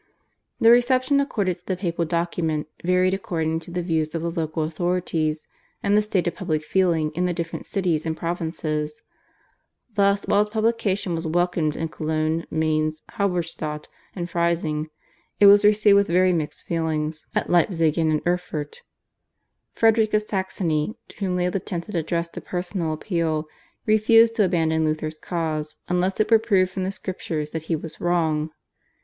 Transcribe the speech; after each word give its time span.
The 0.59 0.71
reception 0.71 1.19
accorded 1.19 1.57
to 1.57 1.65
the 1.67 1.77
papal 1.77 2.05
document 2.05 2.67
varied 2.83 3.13
according 3.13 3.59
to 3.59 3.69
the 3.69 3.83
views 3.83 4.15
of 4.15 4.23
the 4.23 4.31
local 4.31 4.63
authorities 4.63 5.47
and 5.83 5.95
the 5.95 6.01
state 6.01 6.25
of 6.25 6.33
public 6.33 6.63
feeling 6.65 7.11
in 7.13 7.27
the 7.27 7.33
different 7.35 7.67
cities 7.67 8.03
and 8.07 8.17
provinces. 8.17 9.03
Thus, 9.93 10.25
while 10.25 10.41
its 10.41 10.49
publication 10.49 11.13
was 11.13 11.27
welcomed 11.27 11.75
in 11.75 11.89
Cologne, 11.89 12.47
Mainz, 12.49 13.03
Halberstadt, 13.11 13.89
and 14.15 14.27
Freising, 14.27 14.87
it 15.39 15.45
was 15.45 15.63
received 15.63 15.97
with 15.97 16.07
very 16.07 16.33
mixed 16.33 16.65
feelings 16.65 17.27
at 17.35 17.51
Leipzig 17.51 17.99
and 17.99 18.11
at 18.11 18.25
Erfurt. 18.25 18.81
Frederick 19.75 20.15
of 20.15 20.23
Saxony, 20.23 20.95
to 21.09 21.17
whom 21.17 21.35
Leo 21.35 21.51
X. 21.53 21.69
had 21.69 21.93
addressed 21.93 22.35
a 22.35 22.41
personal 22.41 22.91
appeal, 22.93 23.45
refused 23.85 24.35
to 24.37 24.45
abandon 24.45 24.83
Luther's 24.83 25.19
cause 25.19 25.75
unless 25.87 26.19
it 26.19 26.31
were 26.31 26.39
proved 26.39 26.71
from 26.71 26.85
the 26.85 26.91
Scriptures 26.91 27.51
that 27.51 27.63
he 27.69 27.75
was 27.75 28.01
wrong. 28.01 28.49